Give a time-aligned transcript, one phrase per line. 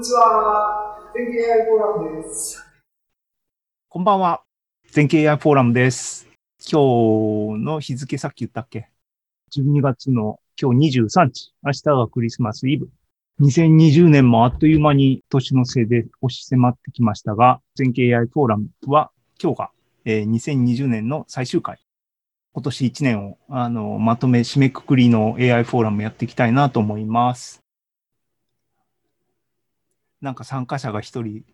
[0.00, 0.98] にちは。
[1.14, 2.64] 全経 AI フォーラムです。
[3.90, 4.40] こんばんは。
[4.90, 6.26] 全経 AI フォーラムです。
[6.60, 8.88] 今日の日付さっき言ったっけ
[9.54, 11.52] ?12 月の今日23日。
[11.62, 12.88] 明日がクリスマスイブ。
[13.42, 19.70] 2020年もあっという間に年のせいで押し迫ってきましたが、全経 AI フォーラムは今日が、
[20.06, 21.78] えー2020年の最終回。
[22.54, 27.60] 今年1年をあのまとめ、締めくくりの AI フォーラムやっていきたいなと思います。
[30.20, 31.44] なんか参加者が一人、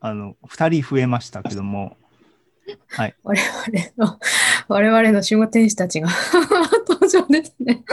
[0.00, 1.96] あの、二人増えましたけども、
[2.88, 3.14] はい。
[3.22, 4.18] 我々の、
[4.68, 6.08] 我々の守護天使たちが
[6.88, 7.84] 登場ですね。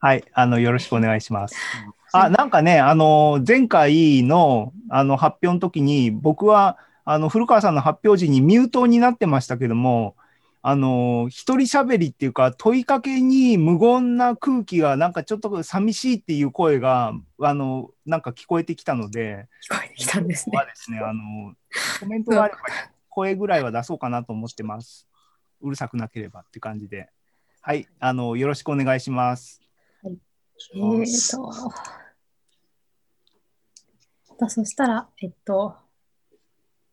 [0.00, 0.24] はい。
[0.32, 1.56] あの、よろしくお願いします。
[2.12, 10.14] あ、なんかね、あの、前回の、あの、発表の時に、僕は、あの、古川さんの発表時にミュートになってましたけども、
[10.60, 20.66] あの、一人喋りっていうか、問いかけに無言な空気が、なんかちょっと寂しいっていう声が、あの、なんか聞こえてきたので、聞こえてきたんですねは。
[20.66, 21.54] ですね、あの、
[22.00, 22.60] コメントがあれば、
[23.08, 25.08] 声ぐらいは出そうかなと思ってます。
[25.60, 27.08] うるさくなければって感じで。
[27.60, 29.60] はい、あの、よろしくお願いします。
[30.04, 31.52] えーと。
[34.38, 35.76] だそしたら、えっと、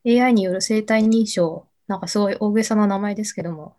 [0.06, 3.76] AI による生体認証、なんかすごい大げさな名前ですけども、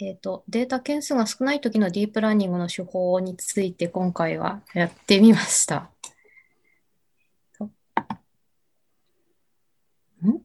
[0.00, 5.90] えっと、データ件数が少ない時のディープラーニングの手法について今回はやってみました。
[10.26, 10.42] ん？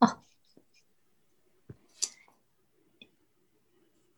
[0.00, 0.18] あ、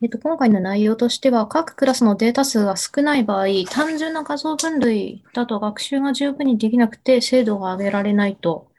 [0.03, 8.72] えっと、今回の内容としては、各クラスのデータ数が少ない場合、単純な画像分類だと学習が十分にできなくて精度が上げられないと。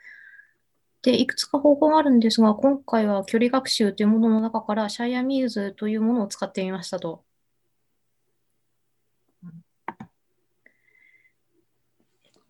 [1.03, 7.25] で、いくつか方法があるんですが、今回は距離学習というものの中から、シャイアミーズというものを使ってみましたと。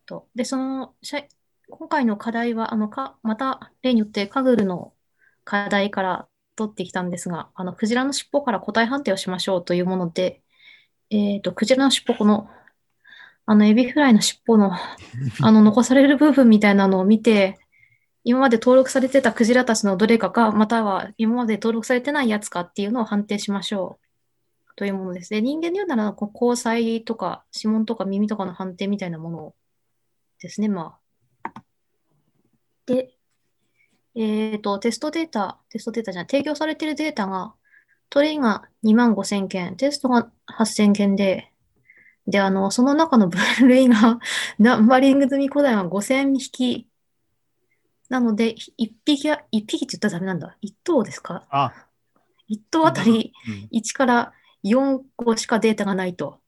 [0.05, 1.27] と、で、その、シャイ
[1.69, 4.93] 今回の課題は、あの、か、また例によってカグルの
[5.43, 10.43] 課題から取ってきたんですが、あの、クジラの尻尾から個体判定をしましょうというもので、
[11.09, 12.49] えっと、クジラの尻尾、この、
[13.45, 14.73] あの、エビフライの尻尾の、
[15.41, 17.59] あの、残される部分みたいなのを見て、
[18.23, 25.29] 今まで登録されてたクジラたちのどれかか、または今まで登録されてないやつかっていうのを判定しましょうというものです。
[25.29, 29.55] で、人間で言うなら、交際とか指紋とか耳とかの判定みたいなもの
[30.41, 30.97] ですね、ま
[31.43, 31.63] あ。
[32.85, 33.13] で、
[34.15, 37.53] えっと、テストデータ、テストデータじゃない、提供されているデータが、
[38.09, 41.51] トレイが2万5000件、テストが8000件で、
[42.27, 44.19] で、あの、その中の分類が、
[44.59, 46.87] ナンバリング済み古代は5000匹。
[48.13, 50.55] なので、1匹は、1匹って言ったらダメなんだ。
[50.61, 51.47] 1頭ですか？
[51.49, 51.73] あ、
[52.47, 56.39] ?1 頭あたりうん1から4個しかデータがないと。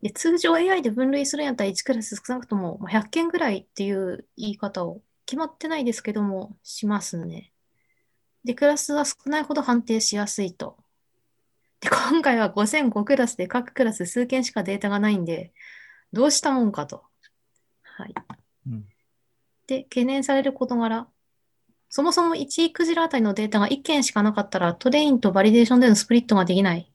[0.00, 7.50] で通常 AI で分類するんやったら1クラス少なくともまあ100件ぐらいっていう言い方を決まってないですけども、しますね。
[8.44, 10.76] で、クラスは少ないほど判定しやすいと。
[11.80, 15.52] で、今回は5005クラスで各クラス数件しかデータがないんで、
[16.12, 17.02] どうしたもんかと。
[17.82, 18.14] はい。
[19.68, 21.08] うんで、懸念される事柄。
[21.88, 26.90] そもそも1クジラあたりのデータが1件しかなかったら、 train と validation での split ができない。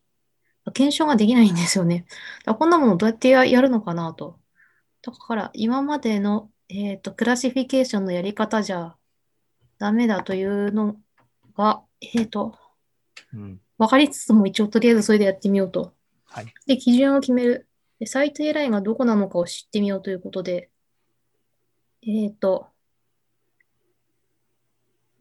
[0.74, 2.06] 検証ができないんですよね。
[2.46, 4.40] だこんなものどうやってややるのかなと。
[5.02, 8.96] だから、今までの、えっと、クラシフィケーションのやり方じゃ
[9.80, 10.98] ダメだというの
[11.56, 12.58] が、えっと、
[13.34, 13.62] うん。
[13.78, 15.94] 分かりつつも一応とりあえずそれでやってみようと。
[16.26, 16.54] はい。
[16.68, 17.68] で、基準を決める。
[18.00, 20.70] で、サイト AI がどこなのかを知ってみようということで、
[22.02, 22.68] えっと、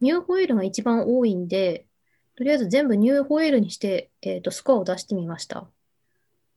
[0.01, 1.85] ニューホエールが一番多いんで、
[2.35, 5.67] とりあえず全部ニューホエールにして、えっと、スコアを出してみました。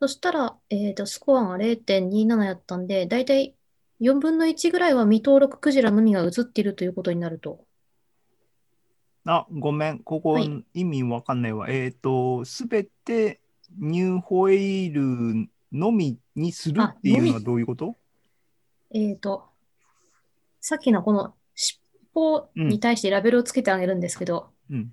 [0.00, 3.54] そしたら、えっと、スコアが0.27やったんで、だいたい
[4.00, 7.64] 4分の1ぐらいは未登録クジラのみが映っているということになると。
[9.24, 10.00] あ、ごめん。
[10.00, 11.68] ここはい意味わかんないわ。
[11.68, 13.40] えっと、すべて
[13.78, 17.96] ニューホエイルのみにするっていうのはどういうこと？
[18.90, 19.44] えっと、
[20.62, 21.80] さっきのこの尻
[22.14, 24.92] 尾に対してラベルをつけてあげるんですけど、うん。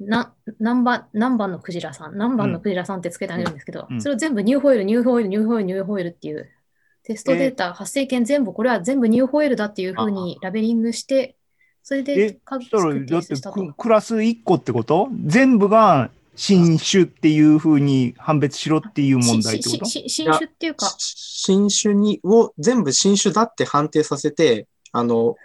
[0.00, 4.00] な何番、何番のクジラさん、何番のクジラさんってつけてあげるんですけど、うん。
[4.00, 6.48] それを全部ニューホイール、ニューホイール、ニューホイール、ニューホイールっていう、
[7.02, 11.36] テストデータ、発生件全部、これは全部ニューホイールだっていうふうにラベリングして、
[11.82, 13.74] それえで、各そしたら、作だってク。
[13.74, 15.08] クラス1個ってこと？
[15.24, 19.84] 全部が新種っていうふうに判別しろっていう問題ってこと？
[19.84, 24.66] 新種っていうか、新種にを全部新種だって判定させて、
[24.96, 25.36] あの、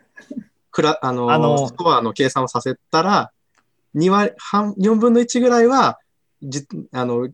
[0.71, 3.31] クラあのあのスコアの計算をさせたら、
[3.93, 5.99] 2割、半、4分の1ぐらいは、
[6.41, 7.27] じあの、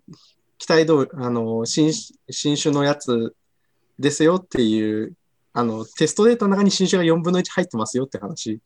[0.57, 3.35] 期待通り、あの、新、新種のやつ
[3.99, 5.13] ですよっていう、
[5.53, 8.59] あの、テストデータの中に新種が4分の1入ってますよって話。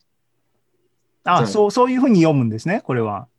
[1.26, 3.31] あ、はいそう、そういうふうに読むんですね、これははい。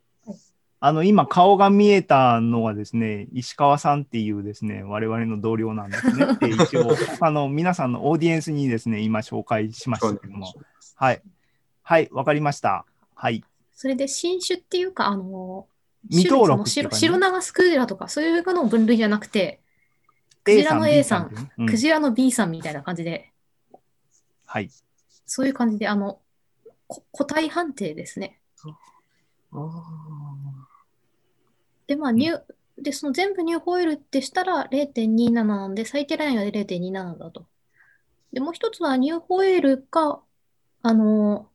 [0.84, 6.26] あの、今、顔が見えたのはですね、石川さんっていうですね、我々の同僚なんですね。
[6.42, 10.52] で、一応、あの、皆さんのオーディエンスにですね、今紹介しましたけども。
[10.96, 11.22] はい。
[11.82, 12.84] はい、わかりました。
[13.14, 13.44] はい。
[13.76, 15.68] それで新種っていうか、あの、
[16.10, 19.60] 未登録白白長スクジラとか、そういうの分類じゃなくて、
[20.42, 23.30] クジラの A さんうんクジラの B さんみたいな感じで、
[24.46, 24.68] はい。
[25.26, 26.18] そういう感じで、あの、
[26.88, 28.40] こ個体判定ですね。
[29.52, 30.31] あー
[31.86, 32.42] で、まあ、ニュー、
[32.78, 37.46] で、その全部ニューホイールってしたら0.27なんで、最低ラインが0.27だと。
[38.32, 40.22] で、もう一つはニューホイールか、
[40.82, 41.48] あの、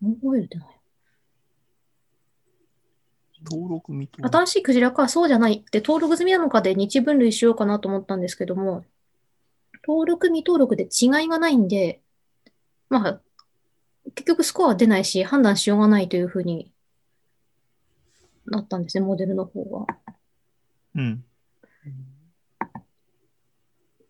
[0.00, 0.74] ニューホイールって何や？
[3.50, 4.38] 登録未登録。
[4.38, 8.84] 新しいクジラか、そうじゃないで、登録済みなのかで日分類しようかなと思ったんですけども、
[9.86, 12.02] 登録未登録で違いがないんで、
[12.88, 13.20] まあ、
[14.14, 16.72] 結局スコアは出ないし、判断しようがないというふうに
[18.50, 19.86] なったんですね、モデルの方が。
[20.96, 21.24] うん。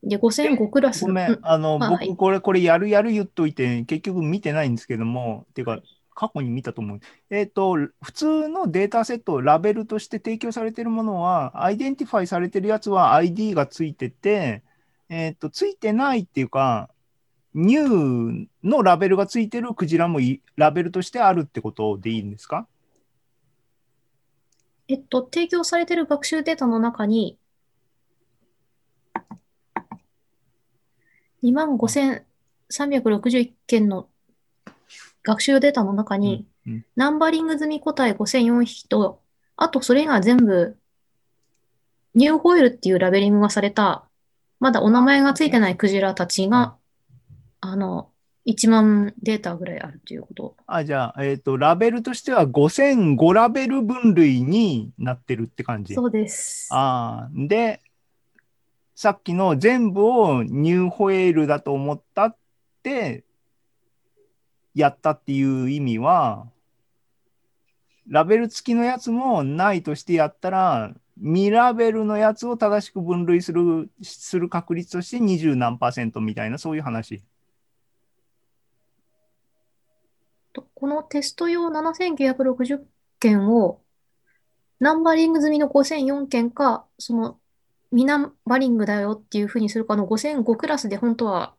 [0.02, 5.80] で、5005クラスごめうんん、あの、僕、これ、これ、やるやる言っといて、結局見てないんですけども、っていうか、
[6.14, 7.00] 過去に見たと思う。
[7.28, 14.62] えっ、と、普通のデータセット、ラベルとして提供されているものは、 identify されてるやつは ID がついてて、
[15.10, 16.88] えっ、と、ついてないっていうか、
[17.54, 22.66] new のラベルがついてるクジラもいラベルとしてあるってことでいいんですか？
[24.90, 27.38] えっと、提供されている学習データの中に、
[31.44, 34.08] 25,361件の
[35.22, 36.84] 学習データの中に、うんうん。
[36.96, 39.20] ナンバリング済み個体5004匹と、
[39.56, 40.76] あとそれが全部、
[42.16, 44.08] ニューホイールっていうラベリングがされた、
[44.58, 46.76] まだお名前がついてないクジラたちが、
[47.60, 48.09] あの、
[48.46, 50.56] 1万データぐらいあるということ。
[50.66, 55.94] あ、じゃあ、えっ、と、ラベルとしては5005ラベル分類になってるって感じ？
[55.94, 56.68] そうです。
[56.72, 57.80] ああ、で、
[58.94, 62.36] さっきの全部をニューホエールだと思ったっ
[62.82, 63.24] て、
[64.74, 66.48] やったっていう意味は、
[68.08, 77.18] ラベル付きのやつもないとしてやったら、未ラベルのやつを正しく分類するする確率として20何パーセントみたいな、そういう話。
[77.18, 77.24] と
[80.74, 82.80] このテスト用7960
[83.18, 83.80] 件を、
[84.80, 87.38] ナンバリング済みの5004件か、その、
[87.90, 91.54] 未ナンバリングだよっていうふうにするかの5005クラスで本当は、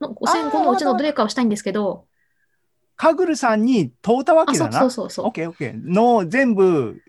[0.00, 2.06] の5005のうちのどれかをしたいんですけど、
[2.96, 4.80] カグルさんに問うたわけだな。
[4.80, 5.26] そうそうそう。
[5.28, 5.72] OK、OK。
[5.74, 7.00] の全部、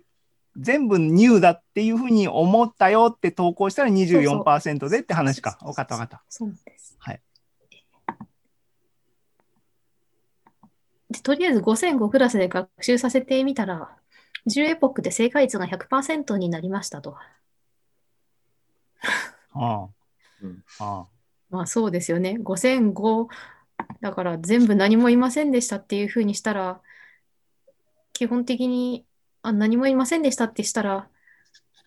[0.55, 5.57] 全部ニューだっていうふうに思ったよって投稿したら24%でって話か。
[5.61, 6.23] 分かった分かった。
[6.29, 6.95] そうです。
[6.97, 7.21] はい。
[11.11, 13.95] で、とりあえず5005クラスで学習させてみたら、
[14.47, 17.17] 10エポックで正解率が100%になりましたと。
[19.53, 19.89] ああ
[20.41, 21.07] うんあ
[21.49, 22.37] まあそうですよね。
[22.41, 23.27] 5005
[24.01, 26.81] だから全部何もいませんでしたっていうふうにしたら、
[28.13, 29.05] 基本的に
[29.41, 31.09] あ何もいませんでしたってしたら、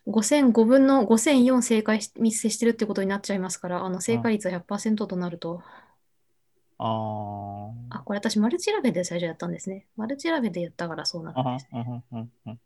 [0.07, 5.84] 5005分の5004正解し、ミスしてるってことになっちゃいますから、あの正解率は100%となると、ああ、
[8.05, 9.87] これ私マルチラベで最初やったんですね。
[9.97, 11.69] マルチラベでやったからそうなっああたんです。
[11.73, 12.61] うんうんうんうん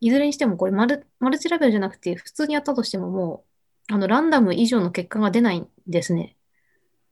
[0.00, 3.44] いずれにしてもこれマル、マルチラベルじゃなくて、普通にやったとしてもも
[3.90, 6.36] う、あのランダム以上の結果が出ないんですね。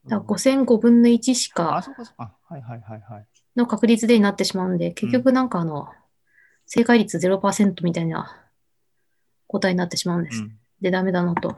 [0.07, 2.35] だから5005分の1しかあ、そうかそうか。
[2.43, 3.27] はいはいはいはい。
[3.55, 5.87] の確率でになってしまうんで、結局なんかあの、
[6.67, 8.45] 正解率0%みたいな
[9.47, 10.41] 答えになってしまうんです。
[10.41, 11.55] うんで、ダメだなと。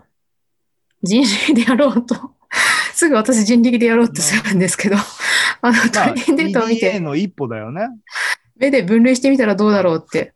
[1.02, 2.37] 人力でやろうと。
[2.98, 4.96] すぐ私人力でやろうってするんですけど、
[5.62, 7.90] あの、まあ、大変データを見て、の一歩だよね。
[8.56, 10.34] 目で分類してみたらどうだろうって。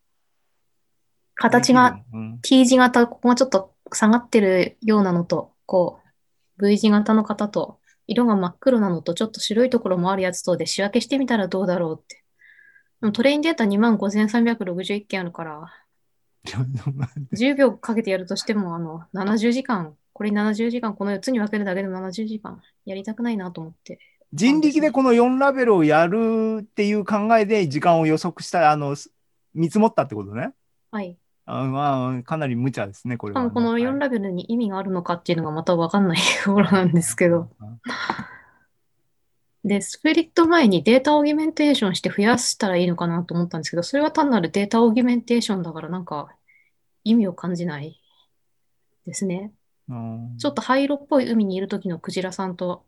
[1.33, 6.01] 形がうん、T 字型、ここがちょっと下がってるようなのと、こ
[6.59, 12.23] う、V 字型の型と、色が真っ黒なのと、ちょっと白いところもあるやつとで仕分けしてみたらどうだろうって。
[13.01, 15.73] でもトレインデータ25,361件あるから、
[17.33, 23.97] 10秒かけてやるとしても、あの、70時間、これ70時間、この4つに分けるだけで70時間、やりたくないなと思って。
[24.31, 28.95] 人力でこの4ラベルをやるっていう考えで時間を予測した、あの、
[29.55, 30.53] 見積もったってことね。
[30.91, 31.17] はい。
[31.47, 37.49] あまあ、かなり無茶ですね、これはね、この4ラベルに意味があるのかっていうのがまた分かんないところなんですけど。。
[39.65, 46.29] で、スプリット前にデータオーギュメンテーションして増やしたらいいのかなと思ったんですけど、それは単なるデータオーギュメンテーションだからなんか
[47.03, 47.99] 意味を感じない
[49.07, 49.51] ですね。
[49.91, 52.85] うんちょっと灰色っぽい海にいる時のクジラさんと、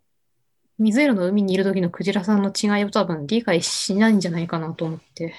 [0.79, 5.35] 水色の海にいる時のクジラさんの違いを多分理解しないんじゃないかなと思って、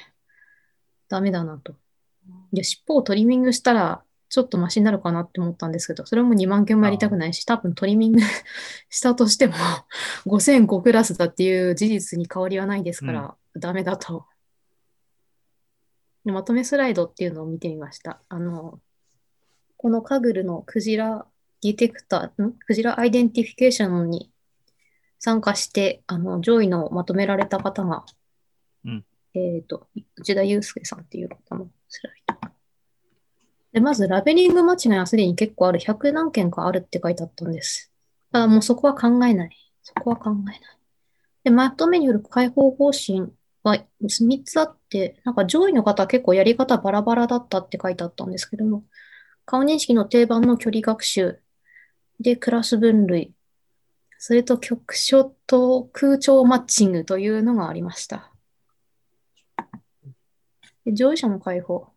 [1.09, 1.73] ダメだなと。
[2.53, 8.21] いや、尻尾をトリミングしたら、ちょっとマシになるかなって思ったんですけど、それも2万件もやりたくないし、多分トリミング
[8.91, 9.55] したとしても
[10.27, 14.27] 5005クラスだっていう事実に変わりはないですから、ダメだと。
[16.25, 18.21] でまとめスライドっていうのを見てみました。
[18.29, 18.81] あの、
[19.77, 21.27] このカグルのクジラ
[21.65, 22.53] ディテクター、ん？
[22.53, 24.31] クジラアイデンティフィケーションに
[25.19, 28.05] 参加して、あの、上位のまとめられた方が、
[28.85, 32.49] うんえっと、内田祐介さんっていう方のスライド。
[33.73, 37.91] で、まず、ラベリング間違いはすでに結構ある、100何件かあるって書いてあったんです。
[38.31, 39.73] ただもうそこは考えない。
[39.83, 40.61] そこは考えない。
[41.45, 48.85] で、まとめによる解法方針は3つあって、なんか上位の方は結構やり方バラバラだったって書いてあったんですけども、
[49.47, 51.41] 顔認識の定番の距離学習、
[52.21, 53.33] で、クラス分類、
[54.19, 58.31] それと局所特徴量マッチングというのがありました。
[60.85, 61.89] で上位者の解法。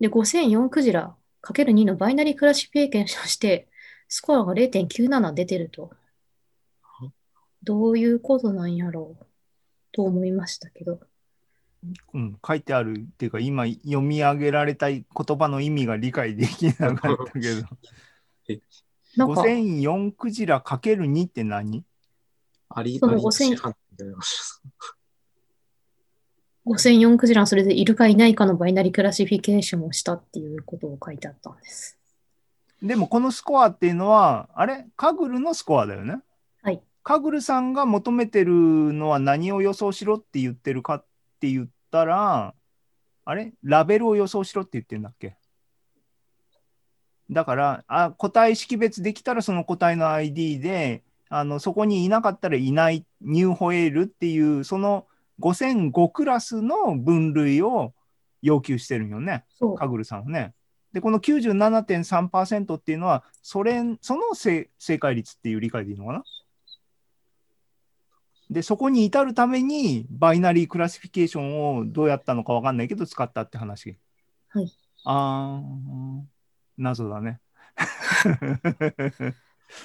[0.00, 3.68] で、5004クジラ ×2 の binary classification して、
[4.08, 5.90] スコアが0.97出てると。
[7.62, 9.26] どういうことなんやろう
[9.92, 11.00] と思いましたけど。
[12.12, 15.04] うん、書いてあるっていうか、今読み上げられた言
[15.38, 17.68] 葉の意味が理解できなかったけど、
[19.16, 21.84] なんか、5004クジラ ×2 って何？
[22.68, 24.16] あり、そのあり5000市販みたいな
[26.66, 31.98] 5004クジラはそれでいるかいないかの binary classification をしたっていうことを書いてあったんです。
[32.82, 34.86] でもこのスコアっていうのは、あれ？
[34.96, 36.20] カグルのスコアだよね。
[36.62, 36.80] はい。
[37.02, 41.06] カグルさんが求めてるのは何を予想しろって言ってるかっ
[41.40, 42.54] て言ったら、
[43.24, 43.52] あれ？
[43.62, 45.36] ラベルを予想しろって言ってるんだっけ？
[47.30, 55.06] だからあ、個体識別できたらその個体の ID で、あのそこにいなかったらいない、ニューホエールっていう、その
[55.38, 57.92] 5005クラスの分類を
[58.42, 59.44] 要求してるんよね。
[59.78, 60.54] Kaggle さんはね。
[60.92, 66.24] で、この97.3%っていうのは、それその正正解率っていう理解でいいのかな？
[68.50, 73.96] で、そこに至るために、 binary classification をどうやったのかわかんないけど、使ったって話。
[74.48, 74.72] はい。
[75.04, 76.22] あー、
[76.80, 77.40] 謎だね。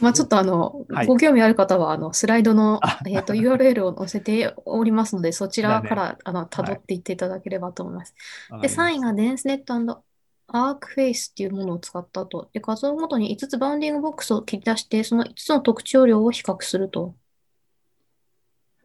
[0.01, 8.15] まあちょっとあの、はいご興味ある方は、あの、スライドのあ、えっと、URL を載せておりますので、そちらから、あの、辿っていっていただければと思います。
[8.49, 12.49] で、わかりま3位が DenseNet ArcFace っていうものを使ったと。
[12.53, 17.15] で、画像ごとに5つ bounding box を切り出して、その5つの特徴量を比較すると。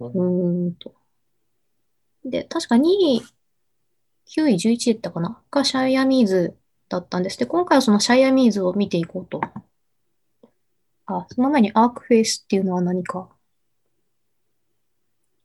[0.01, 0.95] うーんと。
[2.25, 3.23] で、確か2位、
[4.27, 5.43] 9位、11位だったかな？
[5.51, 6.57] が Siamese
[6.91, 7.39] だったんです。
[7.39, 9.41] で、今回はその Siamese を見ていこうと。
[11.07, 13.31] あ、その前に ArcFace っていうのは何か。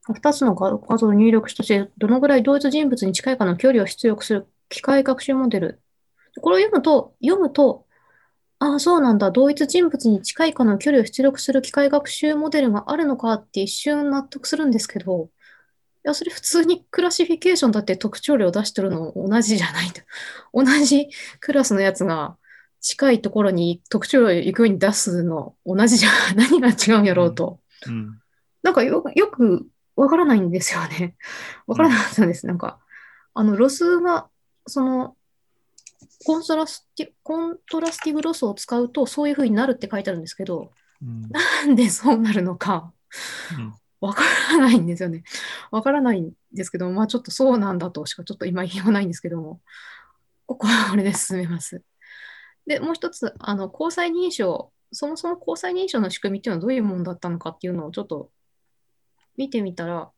[0.08, 5.82] 2つの画像を入力して、どのぐらい同一人物に近いかの距離を出力する機械学習モデル。
[6.40, 7.86] これを読むと、読むと、
[8.58, 9.30] ああ、そうなんだ。
[9.30, 15.28] 同一人物に近いかの距離を出力する機械学習モデルがあるのかって一瞬納得するんですけど、
[16.06, 20.00] や、それ普通にクラシフィケーションだって特徴量出してるの同じじゃないと。
[20.54, 21.08] 同じ
[21.40, 22.36] クラスのやつが
[22.80, 27.60] 近いところに特徴量行くように出すの同じじゃ、 何が違うんやろうと。
[27.82, 27.90] す。
[27.90, 28.20] うん。
[28.62, 31.16] なんかよく、わからないんですよね。
[31.66, 32.46] わからなかったんです。
[32.46, 32.78] なんか、
[33.34, 34.28] あの、ロスが、
[34.66, 35.16] その、
[36.24, 40.70] contrasti、contrastive loss を使うとそういう風になるって書いてあるんですけど、
[41.02, 42.92] うんなんでそうなるのか、
[43.58, 43.74] うん
[44.06, 45.24] わからないんですよね。
[45.70, 49.60] わからないんですけど、まあちょっとそうなんだとしかちょっと今言いようないんですけども、
[50.46, 51.82] ここはこれで進めます。
[52.66, 58.30] で、もう一つ、あの、虹彩認証、そもそも虹彩認証の仕組みっていうのはどういうものだったのかっていうのをちょっと
[59.36, 60.10] 見てみたら、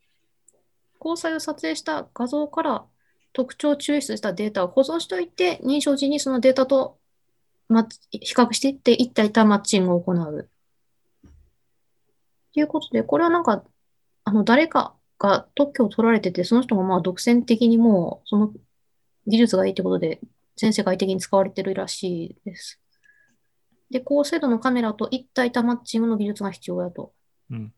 [1.00, 2.84] 交際を撮影した画像から
[3.32, 6.98] 特徴を抽出したデータを保存しておいて、認証時にそのデータと
[8.10, 10.48] 比較していって、一体単マッチングを行う。
[12.54, 13.62] ということで、これはなんか、
[14.28, 18.52] あの、誰かが特許を取られてて、その人がまあ独占的にもう、その
[19.26, 20.20] 技術がいいってことで、
[20.54, 22.78] 全世界的に使われてるらしいです。
[23.90, 27.14] で、高精度のカメラと一体多マッチングの技術が必要だと。
[27.50, 27.72] うん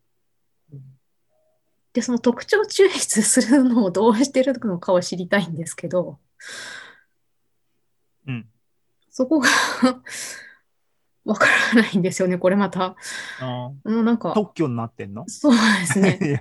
[1.93, 6.21] で、その特徴抽出するのをどうしてるのかを知りたいんですけど、
[8.29, 8.49] うん。
[9.11, 9.49] そこが
[11.31, 12.97] わからないんですよね、これまた。
[13.41, 15.25] あもうなんか、特許になってんの？
[15.29, 16.19] そうですね。
[16.23, 16.41] いや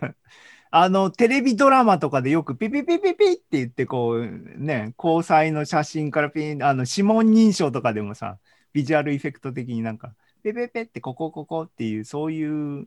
[0.72, 4.27] あの、テレビドラマとかでよくピピピピピって言って、こう、
[4.58, 8.38] ね、交際の写真からピン、あの、指紋認証とかでもさ、
[8.72, 12.86] ビジュアルエフェクト的になんか、ペペペってここここっていう、そういう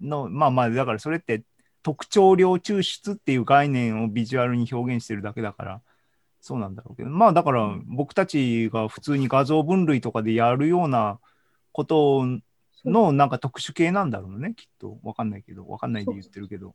[0.00, 1.44] の、まあまあ、だからそれって
[1.82, 5.80] 特徴量抽出っていう概念をビジュアルに表現してるだけだから、
[6.42, 11.20] そうなんだろうけど、まあだから僕たちが普通に画像分類とかでやるような
[11.70, 12.26] こと
[12.84, 14.98] のなんか特殊系なんだろうね、きっと。
[15.04, 16.74] わかんないけど、わかんないで言ってるけど。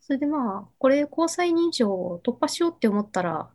[0.00, 3.48] それでまあ、これ交際認証を突破しようって思ったら、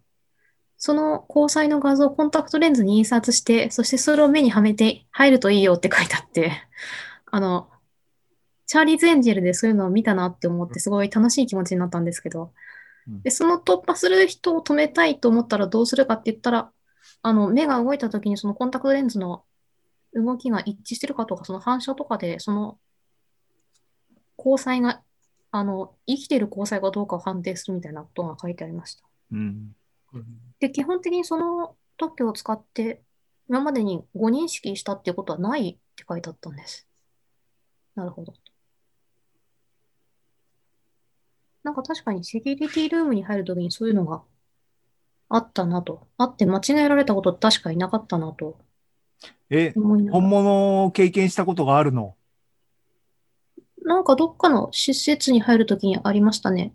[0.78, 6.54] その交際の画像をコンタクトレンズに印刷して、そしてそれを目にはめて入るといいよって書いてあって、
[7.30, 7.70] あの、
[8.66, 12.44] チャーリーズ・エンジェルでそういうのを見たなって思って、すごい楽しい気持ちになったんですけど。
[12.44, 12.52] うん、
[13.08, 16.72] で、その突破する人を止めたいと思ったらどうするかって言ったら、
[17.22, 19.44] あの、目が動いた時にそのコンタクトレンズの
[20.14, 22.80] 動きが一致してるかとか、その反射とかで、その
[24.38, 25.02] 交際が、
[25.52, 29.04] あの、生きている交際かどうかを判定するみたいなことが書いてありました。
[29.32, 29.76] うん。
[30.60, 33.02] で、基本的にその特許を使って、
[33.50, 36.88] 今までに誤認識したっていうことはないって書いてあったんです。
[37.96, 38.34] なるほど。
[41.70, 44.24] なんか確かにセキュリティルームに入るときにそういうのが
[45.30, 46.08] あったなと。
[46.18, 48.58] あって間違えられたこと確かになかったなと
[49.52, 52.16] え、本物を経験したことがあるの？
[53.84, 56.74] なんかどっかの施設に入るときにありましたね。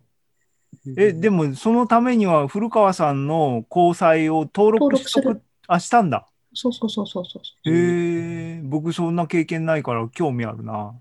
[0.96, 6.28] え、でもそのためには古川さんの交際を登録し録す、あ、したんだ。
[6.54, 7.42] そうそうそうそうそう。
[7.68, 10.94] へえ、僕そんな経験ないから興味あるな。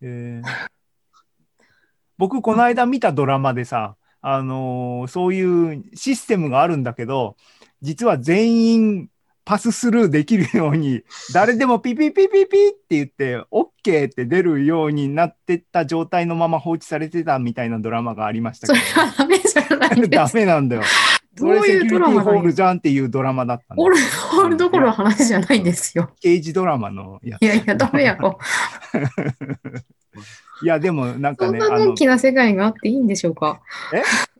[0.00, 0.42] へえ。
[2.20, 7.36] 僕この間見たドラマでさ、あのーそういうシステムがあるんだけど、
[7.80, 9.08] 実は全員
[9.46, 11.00] パススルーできるように、
[11.32, 20.30] 誰でもピピピピピって言って、OK って出るようになってった状態のまま放置されてたみたいなドラマがありましたそけれはダメじゃないど、 ダ。
[20.34, 20.82] メなんだよ。
[21.38, 23.96] そどういうドラマホールじゃんっていうドラマだったホール、
[24.30, 26.10] ホールどころの話じゃないんですよ。
[26.20, 28.38] 刑事ドラマのやついやいや、ダメやろ。
[30.62, 33.60] いや、でもなんかそんね、あのなのん、きな世界があっていいんでしょうか？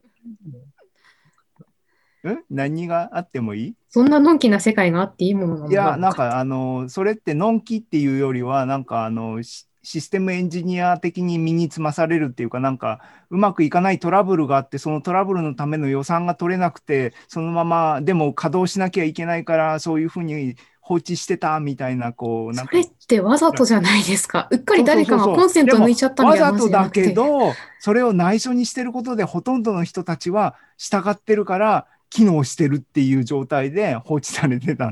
[2.28, 2.38] ん？
[2.50, 3.74] 何があってもいい？
[3.88, 20.54] そんなのんきな世界があっていいものなのいや、なんか、かあの、それってのんきっていうよりは、なんかあの、シシステムエンジニア的に身につまされるっていうか、なんかうまくいかないトラブルがあって、そのトラブルのための予算が取れなくて、そのままでも稼働しなきゃいけないから、そういうふうに
[20.90, 24.48] 放置してたみたいな、こう、なんかそれってわざとじゃないですか。
[24.50, 26.90] うっかり誰かがコンセント抜いちゃったみたいなわざとだ。
[26.90, 34.90] けど、それを内緒にしてることで、ほとんどの人たちは従ってるから、機能してるっていう状態で放置されてたっ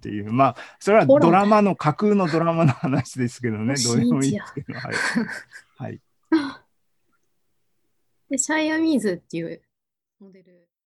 [0.00, 0.32] ていう。
[0.32, 3.74] まあ、それはドラマの、架空のドラマの話ですけどね。
[3.84, 4.74] どうでもいいですけど。
[4.74, 4.92] はい。
[5.78, 6.00] はい。
[8.30, 9.60] で、シャイアミーズっていう
[10.20, 10.69] モデル。